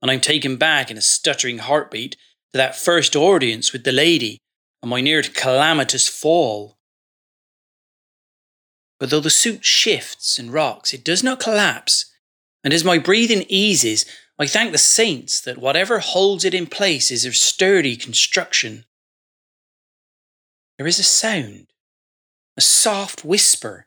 and 0.00 0.10
I'm 0.10 0.20
taken 0.20 0.56
back 0.56 0.90
in 0.90 0.96
a 0.96 1.02
stuttering 1.02 1.58
heartbeat 1.58 2.12
to 2.52 2.58
that 2.58 2.76
first 2.76 3.14
audience 3.14 3.72
with 3.72 3.84
the 3.84 3.92
lady 3.92 4.38
and 4.82 4.90
my 4.90 5.00
near 5.00 5.22
calamitous 5.22 6.08
fall. 6.08 6.78
But 8.98 9.10
though 9.10 9.20
the 9.20 9.30
suit 9.30 9.64
shifts 9.64 10.38
and 10.38 10.52
rocks, 10.52 10.94
it 10.94 11.04
does 11.04 11.22
not 11.22 11.40
collapse, 11.40 12.12
and 12.64 12.72
as 12.72 12.84
my 12.84 12.98
breathing 12.98 13.44
eases, 13.48 14.06
I 14.38 14.46
thank 14.46 14.72
the 14.72 14.78
saints 14.78 15.40
that 15.40 15.58
whatever 15.58 15.98
holds 15.98 16.44
it 16.44 16.54
in 16.54 16.66
place 16.66 17.10
is 17.10 17.24
of 17.24 17.36
sturdy 17.36 17.96
construction. 17.96 18.84
There 20.76 20.86
is 20.86 20.98
a 20.98 21.04
sound, 21.04 21.68
a 22.56 22.60
soft 22.60 23.24
whisper, 23.24 23.86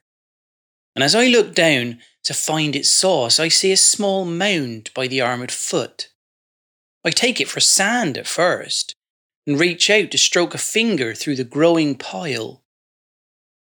and 0.96 1.04
as 1.04 1.14
I 1.14 1.28
look 1.28 1.54
down 1.54 2.00
to 2.24 2.34
find 2.34 2.76
its 2.76 2.90
source, 2.90 3.40
I 3.40 3.48
see 3.48 3.72
a 3.72 3.78
small 3.78 4.26
mound 4.26 4.90
by 4.96 5.08
the 5.08 5.22
armoured 5.22 5.52
foot. 5.52 6.10
I 7.06 7.12
take 7.12 7.40
it 7.40 7.48
for 7.48 7.60
sand 7.60 8.18
at 8.18 8.28
first, 8.28 8.96
and 9.46 9.60
reach 9.60 9.90
out 9.90 10.12
to 10.12 10.18
stroke 10.18 10.54
a 10.54 10.60
finger 10.60 11.14
through 11.14 11.36
the 11.36 11.44
growing 11.44 11.96
pile. 11.96 12.64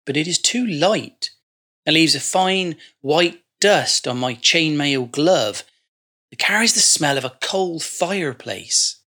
but 0.06 0.16
it 0.16 0.28
is 0.28 0.38
too 0.38 0.66
light 0.66 1.32
and 1.86 1.96
leaves 1.96 2.16
a 2.16 2.20
fine 2.20 2.76
white 3.02 3.44
dust 3.60 4.08
on 4.08 4.18
my 4.18 4.36
chainmail 4.36 5.10
glove 5.12 5.64
that 6.30 6.40
carries 6.40 6.74
the 6.74 6.80
smell 6.80 7.18
of 7.18 7.26
a 7.26 7.38
cold 7.42 7.84
fireplace. 7.84 9.02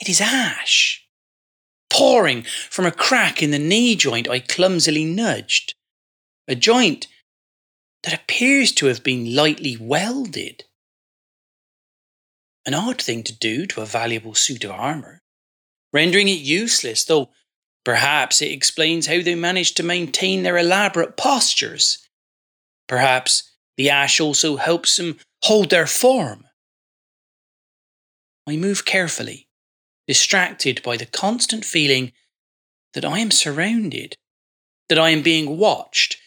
It 0.00 0.08
is 0.08 0.20
ash, 0.20 1.06
pouring 1.90 2.44
from 2.70 2.86
a 2.86 2.92
crack 2.92 3.42
in 3.42 3.50
the 3.50 3.58
knee 3.58 3.96
joint 3.96 4.28
I 4.28 4.40
clumsily 4.40 5.04
nudged, 5.04 5.74
a 6.46 6.54
joint 6.54 7.08
that 8.04 8.14
appears 8.14 8.72
to 8.72 8.86
have 8.86 9.02
been 9.02 9.34
lightly 9.34 9.76
welded. 9.76 10.64
An 12.64 12.74
odd 12.74 13.00
thing 13.00 13.22
to 13.24 13.36
do 13.36 13.66
to 13.66 13.80
a 13.80 13.86
valuable 13.86 14.34
suit 14.34 14.64
of 14.64 14.70
armour, 14.70 15.22
rendering 15.92 16.28
it 16.28 16.38
useless, 16.38 17.04
though 17.04 17.30
perhaps 17.84 18.42
it 18.42 18.52
explains 18.52 19.06
how 19.06 19.22
they 19.22 19.34
managed 19.34 19.76
to 19.78 19.82
maintain 19.82 20.42
their 20.42 20.58
elaborate 20.58 21.16
postures. 21.16 22.06
Perhaps 22.86 23.47
the 23.78 23.88
ash 23.88 24.20
also 24.20 24.56
helps 24.56 24.96
them 24.96 25.18
hold 25.44 25.70
their 25.70 25.86
form. 25.86 26.44
I 28.46 28.56
move 28.56 28.84
carefully, 28.84 29.46
distracted 30.06 30.82
by 30.82 30.96
the 30.96 31.06
constant 31.06 31.64
feeling 31.64 32.12
that 32.94 33.04
I 33.04 33.20
am 33.20 33.30
surrounded, 33.30 34.16
that 34.88 34.98
I 34.98 35.10
am 35.10 35.22
being 35.22 35.58
watched, 35.58 36.18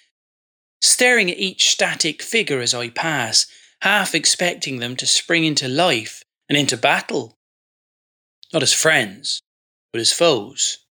staring 0.82 1.30
at 1.30 1.38
each 1.38 1.70
static 1.70 2.22
figure 2.22 2.62
as 2.62 2.74
I 2.74 2.90
pass, 2.90 3.48
half 3.82 4.16
expecting 4.16 4.80
them 4.80 4.96
to 4.96 5.06
spring 5.06 5.44
into 5.44 5.68
life 5.68 6.24
and 6.48 6.58
into 6.58 6.78
battle. 6.78 7.38
Not 8.54 8.64
as 8.64 8.74
friends, 8.74 9.42
but 9.92 10.00
as 10.00 10.14
foes. 10.14 10.86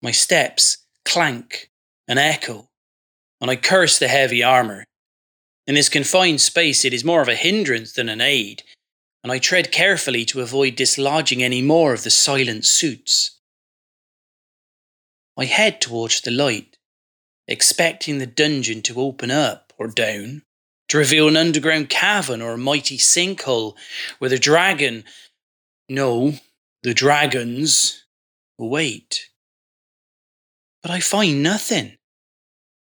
My 0.00 0.12
steps 0.12 0.78
clank 1.04 1.70
and 2.06 2.18
echo, 2.18 2.68
and 3.40 3.50
I 3.50 3.56
curse 3.56 3.98
the 3.98 4.08
heavy 4.08 4.42
armour. 4.42 4.84
In 5.66 5.74
this 5.74 5.88
confined 5.88 6.40
space, 6.40 6.84
it 6.84 6.92
is 6.92 7.04
more 7.04 7.22
of 7.22 7.28
a 7.28 7.34
hindrance 7.34 7.92
than 7.92 8.08
an 8.08 8.20
aid, 8.20 8.62
and 9.22 9.32
I 9.32 9.38
tread 9.38 9.72
carefully 9.72 10.24
to 10.26 10.42
avoid 10.42 10.76
dislodging 10.76 11.42
any 11.42 11.62
more 11.62 11.94
of 11.94 12.02
the 12.02 12.10
silent 12.10 12.66
suits. 12.66 13.38
I 15.38 15.46
head 15.46 15.80
towards 15.80 16.20
the 16.20 16.30
light, 16.30 16.76
expecting 17.48 18.18
the 18.18 18.26
dungeon 18.26 18.82
to 18.82 19.00
open 19.00 19.30
up 19.30 19.72
or 19.78 19.88
down, 19.88 20.42
to 20.88 20.98
reveal 20.98 21.28
an 21.28 21.36
underground 21.36 21.88
cavern 21.88 22.42
or 22.42 22.52
a 22.52 22.58
mighty 22.58 22.98
sinkhole 22.98 23.74
where 24.18 24.30
the 24.30 24.38
dragon, 24.38 25.04
no, 25.88 26.34
the 26.82 26.92
dragons, 26.94 28.04
await. 28.58 29.30
But 30.82 30.90
I 30.90 31.00
find 31.00 31.42
nothing 31.42 31.96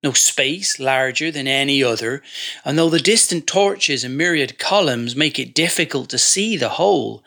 no 0.02 0.12
space 0.12 0.80
larger 0.80 1.30
than 1.30 1.46
any 1.46 1.82
other, 1.82 2.22
and 2.64 2.76
though 2.76 2.90
the 2.90 2.98
distant 2.98 3.46
torches 3.46 4.02
and 4.02 4.16
myriad 4.16 4.58
columns 4.58 5.14
make 5.14 5.38
it 5.38 5.54
difficult 5.54 6.08
to 6.10 6.18
see 6.18 6.56
the 6.56 6.70
whole, 6.70 7.22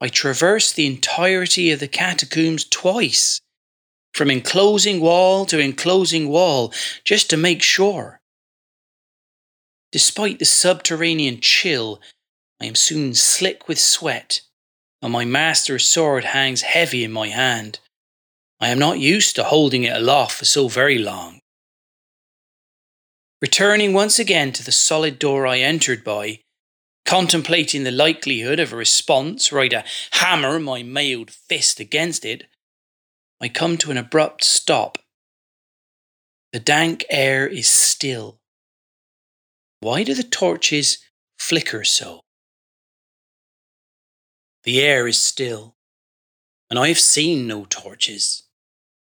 I 0.00 0.08
traverse 0.08 0.72
the 0.72 0.86
entirety 0.86 1.70
of 1.70 1.80
the 1.80 1.88
catacombs 1.88 2.64
twice, 2.64 3.40
from 4.14 4.30
enclosing 4.30 5.00
wall 5.00 5.44
to 5.46 5.60
enclosing 5.60 6.28
wall, 6.28 6.72
just 7.04 7.28
to 7.30 7.36
make 7.36 7.62
sure. 7.62 8.20
Despite 9.92 10.38
the 10.38 10.46
subterranean 10.46 11.40
chill, 11.40 12.00
I 12.60 12.66
am 12.66 12.74
soon 12.74 13.14
slick 13.14 13.68
with 13.68 13.78
sweat, 13.78 14.40
and 15.02 15.12
my 15.12 15.24
master's 15.24 15.88
sword 15.88 16.24
hangs 16.24 16.62
heavy 16.62 17.04
in 17.04 17.12
my 17.12 17.28
hand. 17.28 17.80
I 18.60 18.68
am 18.68 18.78
not 18.78 18.98
used 18.98 19.36
to 19.36 19.44
holding 19.44 19.84
it 19.84 19.96
aloft 19.96 20.36
for 20.36 20.44
so 20.44 20.68
very 20.68 20.98
long. 20.98 21.39
Returning 23.40 23.94
once 23.94 24.18
again 24.18 24.52
to 24.52 24.62
the 24.62 24.72
solid 24.72 25.18
door 25.18 25.46
I 25.46 25.60
entered 25.60 26.04
by, 26.04 26.40
contemplating 27.06 27.84
the 27.84 27.90
likelihood 27.90 28.60
of 28.60 28.72
a 28.72 28.76
response 28.76 29.50
where 29.50 29.62
I'd 29.62 29.84
hammer 30.12 30.58
my 30.60 30.82
mailed 30.82 31.30
fist 31.30 31.80
against 31.80 32.26
it, 32.26 32.44
I 33.40 33.48
come 33.48 33.78
to 33.78 33.90
an 33.90 33.96
abrupt 33.96 34.44
stop. 34.44 34.98
The 36.52 36.60
dank 36.60 37.06
air 37.08 37.46
is 37.46 37.68
still. 37.68 38.40
Why 39.80 40.04
do 40.04 40.12
the 40.12 40.22
torches 40.22 40.98
flicker 41.38 41.84
so? 41.84 42.20
The 44.64 44.82
air 44.82 45.08
is 45.08 45.16
still, 45.16 45.76
and 46.68 46.78
I 46.78 46.88
have 46.88 47.00
seen 47.00 47.46
no 47.46 47.64
torches. 47.64 48.42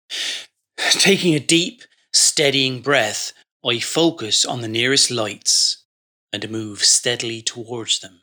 Taking 0.76 1.34
a 1.34 1.40
deep, 1.40 1.82
steadying 2.12 2.80
breath, 2.80 3.32
I 3.64 3.78
focus 3.78 4.44
on 4.44 4.60
the 4.60 4.68
nearest 4.68 5.10
lights 5.10 5.84
and 6.32 6.50
move 6.50 6.82
steadily 6.82 7.42
towards 7.42 8.00
them. 8.00 8.22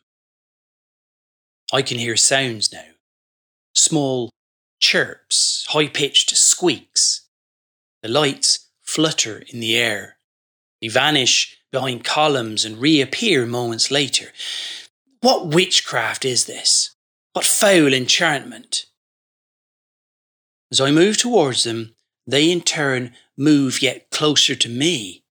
I 1.71 1.81
can 1.81 1.97
hear 1.97 2.17
sounds 2.17 2.73
now 2.73 2.83
small 3.73 4.29
chirps, 4.79 5.65
high 5.69 5.87
pitched 5.87 6.35
squeaks. 6.35 7.27
The 8.01 8.09
lights 8.09 8.67
flutter 8.81 9.43
in 9.51 9.59
the 9.59 9.77
air. 9.77 10.17
They 10.81 10.87
vanish 10.87 11.57
behind 11.71 12.03
columns 12.03 12.65
and 12.65 12.77
reappear 12.77 13.45
moments 13.45 13.91
later. 13.91 14.27
What 15.21 15.47
witchcraft 15.47 16.25
is 16.25 16.45
this? 16.45 16.95
What 17.33 17.45
foul 17.45 17.93
enchantment? 17.93 18.85
As 20.71 20.81
I 20.81 20.91
move 20.91 21.17
towards 21.17 21.63
them, 21.63 21.95
they 22.25 22.51
in 22.51 22.61
turn 22.61 23.13
move 23.37 23.81
yet 23.81 24.09
closer 24.11 24.55
to 24.55 24.69
me. 24.69 25.23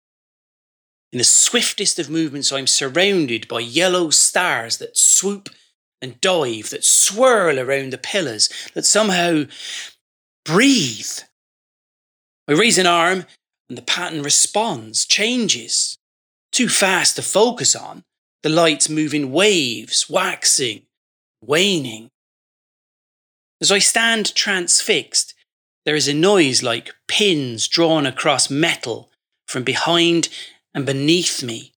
In 1.13 1.19
the 1.19 1.25
swiftest 1.25 1.99
of 1.99 2.11
movements, 2.11 2.53
I'm 2.53 2.67
surrounded 2.67 3.49
by 3.49 3.61
yellow 3.61 4.11
stars 4.11 4.77
that 4.79 4.97
swoop 4.97 5.49
and 6.03 6.21
dive, 6.21 6.71
that 6.71 6.85
swirl 6.85 7.59
around 7.59 7.93
the 7.93 7.99
pillars, 7.99 8.49
that 8.75 8.85
somehow 8.85 9.45
breathe. 10.45 11.19
I 12.47 12.53
raise 12.53 12.79
an 12.79 12.87
arm 12.87 13.25
and 13.69 13.79
the 13.79 13.83
pattern 13.83 14.23
responds, 14.23 15.07
changes. 15.07 15.97
Too 16.53 16.69
fast 16.69 17.17
to 17.17 17.23
focus 17.23 17.75
on. 17.75 18.05
The 18.43 18.49
lights 18.49 18.89
move 18.89 19.15
in 19.15 19.33
waves, 19.33 20.09
waxing, 20.09 20.83
waning. 21.43 22.11
As 23.61 23.73
I 23.73 23.79
stand 23.79 24.35
transfixed, 24.35 25.35
there 25.85 25.97
is 25.97 26.07
a 26.07 26.15
noise 26.15 26.63
like 26.63 26.95
pins 27.09 27.67
drawn 27.67 28.07
across 28.07 28.51
metal 28.51 29.11
from 29.47 29.65
behind 29.65 30.29
and 30.79 30.87
beneath 30.87 31.43
me, 31.43 31.73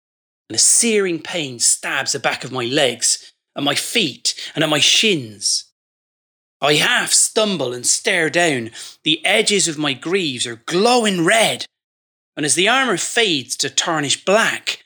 and 0.49 0.57
a 0.57 0.59
searing 0.59 1.21
pain 1.21 1.57
stabs 1.57 2.11
the 2.11 2.19
back 2.19 2.43
of 2.43 2.51
my 2.51 2.65
legs, 2.65 3.31
at 3.55 3.63
my 3.63 3.73
feet, 3.73 4.35
and 4.53 4.61
at 4.61 4.69
my 4.69 4.79
shins. 4.79 5.71
I 6.59 6.73
half 6.73 7.13
stumble 7.13 7.71
and 7.71 7.87
stare 7.87 8.29
down. 8.29 8.71
The 9.05 9.25
edges 9.25 9.69
of 9.69 9.77
my 9.77 9.93
greaves 9.93 10.45
are 10.45 10.61
glowing 10.65 11.23
red, 11.23 11.65
and 12.35 12.45
as 12.45 12.55
the 12.55 12.67
armour 12.67 12.97
fades 12.97 13.55
to 13.59 13.69
tarnish 13.69 14.25
black, 14.25 14.83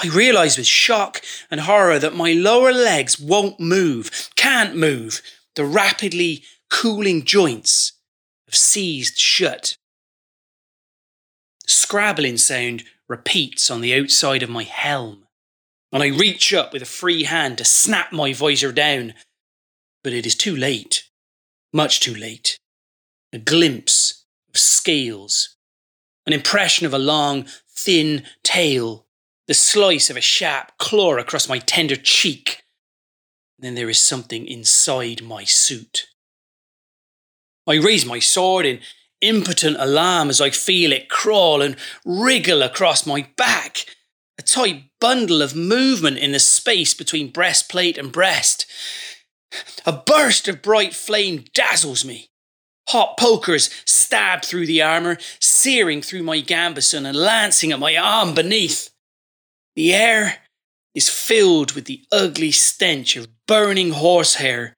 I 0.00 0.06
realise 0.06 0.56
with 0.56 0.66
shock 0.68 1.20
and 1.50 1.62
horror 1.62 1.98
that 1.98 2.14
my 2.14 2.34
lower 2.34 2.72
legs 2.72 3.18
won't 3.18 3.58
move, 3.58 4.30
can't 4.36 4.76
move. 4.76 5.22
The 5.56 5.64
rapidly 5.64 6.44
cooling 6.70 7.24
joints 7.24 7.94
have 8.46 8.54
seized 8.54 9.18
shut. 9.18 9.76
Scrabbling 11.66 12.36
sound 12.36 12.84
repeats 13.08 13.70
on 13.70 13.80
the 13.80 13.94
outside 13.94 14.42
of 14.42 14.50
my 14.50 14.62
helm, 14.62 15.26
and 15.92 16.02
I 16.02 16.08
reach 16.08 16.52
up 16.52 16.72
with 16.72 16.82
a 16.82 16.86
free 16.86 17.24
hand 17.24 17.58
to 17.58 17.64
snap 17.64 18.12
my 18.12 18.32
visor 18.32 18.72
down. 18.72 19.14
But 20.02 20.12
it 20.12 20.26
is 20.26 20.34
too 20.34 20.54
late, 20.54 21.08
much 21.72 22.00
too 22.00 22.14
late. 22.14 22.58
A 23.32 23.38
glimpse 23.38 24.24
of 24.48 24.58
scales, 24.58 25.56
an 26.26 26.32
impression 26.32 26.86
of 26.86 26.94
a 26.94 26.98
long, 26.98 27.46
thin 27.68 28.24
tail, 28.42 29.06
the 29.46 29.54
slice 29.54 30.10
of 30.10 30.16
a 30.16 30.20
sharp 30.20 30.72
claw 30.78 31.16
across 31.16 31.48
my 31.48 31.58
tender 31.58 31.96
cheek. 31.96 32.62
Then 33.58 33.74
there 33.74 33.88
is 33.88 33.98
something 33.98 34.46
inside 34.46 35.22
my 35.22 35.44
suit. 35.44 36.06
I 37.66 37.74
raise 37.74 38.04
my 38.04 38.18
sword 38.18 38.66
in 38.66 38.80
impotent 39.28 39.76
alarm 39.78 40.30
as 40.30 40.40
I 40.40 40.50
feel 40.50 40.92
it 40.92 41.08
crawl 41.08 41.62
and 41.62 41.76
wriggle 42.04 42.62
across 42.62 43.06
my 43.06 43.26
back. 43.36 43.86
A 44.38 44.42
tight 44.42 44.84
bundle 45.00 45.42
of 45.42 45.54
movement 45.54 46.18
in 46.18 46.32
the 46.32 46.38
space 46.38 46.94
between 46.94 47.30
breastplate 47.30 47.96
and 47.96 48.12
breast. 48.12 48.66
A 49.86 49.92
burst 49.92 50.48
of 50.48 50.62
bright 50.62 50.94
flame 50.94 51.44
dazzles 51.54 52.04
me. 52.04 52.28
Hot 52.88 53.16
pokers 53.16 53.70
stab 53.86 54.42
through 54.42 54.66
the 54.66 54.82
armour, 54.82 55.16
searing 55.40 56.02
through 56.02 56.22
my 56.22 56.40
gambeson 56.40 57.06
and 57.06 57.16
lancing 57.16 57.72
at 57.72 57.78
my 57.78 57.96
arm 57.96 58.34
beneath. 58.34 58.90
The 59.76 59.94
air 59.94 60.38
is 60.94 61.08
filled 61.08 61.72
with 61.72 61.86
the 61.86 62.04
ugly 62.12 62.50
stench 62.50 63.16
of 63.16 63.28
burning 63.46 63.92
horsehair 63.92 64.74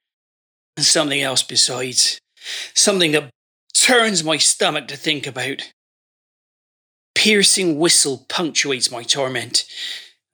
and 0.77 0.87
something 0.87 1.21
else 1.21 1.43
besides. 1.43 2.21
Something 2.75 3.13
that 3.13 3.31
turns 3.81 4.25
my 4.25 4.37
stomach 4.37 4.89
to 4.89 4.97
think 4.97 5.27
about. 5.27 5.73
Piercing 7.15 7.79
whistle 7.79 8.27
punctuates 8.29 8.91
my 8.91 9.03
torment, 9.03 9.65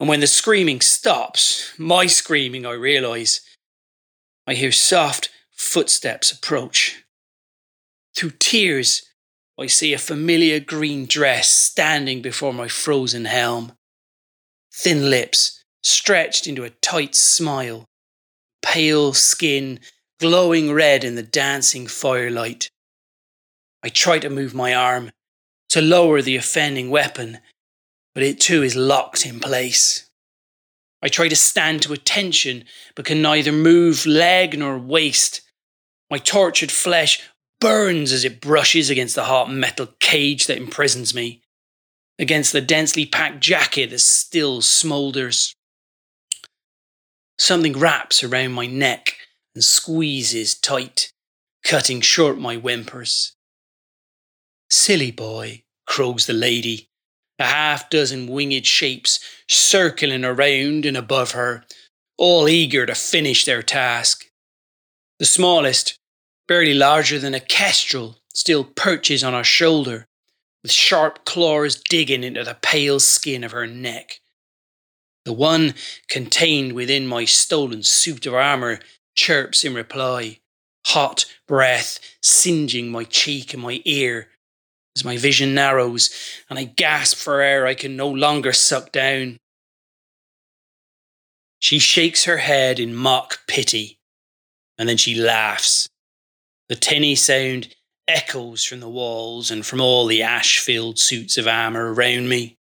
and 0.01 0.09
when 0.09 0.21
the 0.21 0.27
screaming 0.27 0.81
stops, 0.81 1.73
my 1.79 2.07
screaming, 2.07 2.67
I 2.67 2.73
realise, 2.73 3.41
I 4.47 4.55
hear 4.55 4.73
soft 4.73 5.31
footsteps 5.51 6.33
approach. 6.33 7.05
Through 8.17 8.33
tears, 8.41 9.07
I 9.59 9.67
see 9.67 9.93
a 9.93 9.99
familiar 9.99 10.59
green 10.59 11.07
dress 11.07 11.49
standing 11.49 12.21
before 12.21 12.53
my 12.53 12.67
frozen 12.69 13.27
helm. 13.27 13.73
Thin 14.75 15.09
lips 15.09 15.63
stretched 15.83 16.47
into 16.47 16.65
a 16.65 16.71
tight 16.71 17.15
smile, 17.15 17.85
pale 18.61 19.13
skin 19.13 19.79
glowing 20.19 20.73
red 20.73 21.05
in 21.05 21.15
the 21.15 21.23
dancing 21.23 21.87
firelight. 21.87 22.72
I 23.83 23.89
try 23.89 24.19
to 24.21 24.31
move 24.31 24.55
my 24.55 24.75
arm 24.75 25.11
to 25.71 25.81
lower 25.81 26.23
the 26.23 26.37
offending 26.37 26.91
weapon, 26.91 27.39
but 28.15 28.23
it 28.23 28.41
too 28.41 28.63
is 28.63 28.77
locked 28.77 29.27
in 29.27 29.41
place. 29.41 30.09
I 31.03 31.09
try 31.09 31.29
to 31.29 31.37
stand 31.37 31.83
to 31.83 31.93
attention, 31.93 32.65
but 32.95 33.07
can 33.07 33.21
neither 33.21 33.51
move 33.51 34.07
leg 34.07 34.57
nor 34.59 34.79
waist. 34.79 35.41
My 36.11 36.19
tortured 36.19 36.71
flesh 36.71 37.21
burns 37.61 38.13
as 38.13 38.25
it 38.25 38.41
brushes 38.41 38.91
against 38.91 39.15
the 39.15 39.25
hot 39.25 39.51
metal 39.51 39.89
cage 39.99 40.47
that 40.47 40.59
imprisons 40.59 41.15
me, 41.15 41.43
against 42.19 42.53
the 42.53 42.61
densely 42.61 43.07
packed 43.07 43.41
jacket 43.41 43.91
that 43.91 44.01
still 44.01 44.61
smoulders. 44.61 45.55
Something 47.39 47.73
wraps 47.73 48.23
around 48.23 48.53
my 48.53 48.67
neck 48.67 49.17
and 49.55 49.65
squeezes 49.65 50.55
tight, 50.55 51.13
cutting 51.65 52.01
short 52.01 52.39
my 52.39 52.57
whimpers. 52.57 53.35
Silly 54.73 55.11
boy, 55.11 55.65
croaks 55.87 56.25
the 56.25 56.33
lady, 56.33 56.89
a 57.39 57.45
half 57.45 57.91
dozen 57.91 58.27
winged 58.27 58.67
shapes 58.67 59.21
circling 59.47 60.25
around 60.25 60.87
and 60.87 60.97
above 60.97 61.33
her, 61.33 61.67
all 62.17 62.49
eager 62.49 62.87
to 62.87 62.95
finish 62.95 63.45
their 63.45 63.63
task. 63.63 64.31
The 65.19 65.27
smallest, 65.27 65.99
barely 66.49 66.73
larger 66.73 67.19
than 67.19 67.35
a 67.35 67.39
kestrel, 67.39 68.17
still 68.33 68.65
perches 68.65 69.23
on 69.23 69.35
her 69.35 69.45
shoulder, 69.45 70.07
with 70.63 70.73
sharp 70.73 71.27
claws 71.27 71.77
digging 71.77 72.25
into 72.25 72.43
the 72.43 72.57
pale 72.63 72.99
skin 72.99 73.45
of 73.45 73.53
her 73.53 73.67
neck. 73.67 74.21
The 75.27 75.35
one 75.35 75.75
contained 76.09 76.73
within 76.73 77.07
my 77.07 77.27
stolen 77.27 77.83
suit 77.83 78.25
of 78.25 78.33
armour 78.33 78.81
chirps 79.15 79.65
in 79.65 79.75
reply, 79.75 80.39
hot 80.87 81.27
breath 81.47 81.99
singeing 82.23 82.91
my 82.91 83.05
cheek 83.05 83.53
and 83.53 83.63
my 83.63 83.83
ear 83.85 84.31
as 84.97 85.05
my 85.05 85.17
vision 85.17 85.55
narrows 85.55 86.11
and 86.51 86.59
I 86.59 86.65
gasp 86.65 87.17
for 87.17 87.41
air 87.41 87.67
I 87.67 87.75
can 87.75 87.97
no 87.97 88.09
longer 88.09 88.53
suck 88.53 88.93
down. 88.93 89.39
She 91.59 91.79
shakes 91.79 92.25
her 92.25 92.39
head 92.39 92.81
in 92.81 92.95
mock 92.95 93.47
pity, 93.47 93.99
and 94.77 94.89
then 94.89 94.97
she 94.97 95.15
laughs. 95.15 95.89
The 96.69 96.75
tinny 96.75 97.15
sound 97.15 97.75
echoes 98.09 98.65
from 98.65 98.81
the 98.81 98.89
walls 98.89 99.51
and 99.51 99.65
from 99.65 99.81
all 99.81 100.07
the 100.07 100.23
ash 100.23 100.59
filled 100.59 100.99
suits 100.99 101.39
of 101.39 101.47
armour 101.47 101.93
around 101.93 102.29
me. 102.29 102.59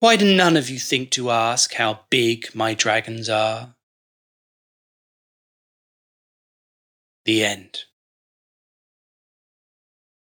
Why 0.00 0.16
do 0.16 0.36
none 0.36 0.56
of 0.56 0.68
you 0.68 0.78
think 0.78 1.10
to 1.12 1.30
ask 1.30 1.74
how 1.74 2.00
big 2.10 2.54
my 2.54 2.74
dragons 2.74 3.28
are? 3.28 3.74
The 7.24 7.44
end. 7.44 7.84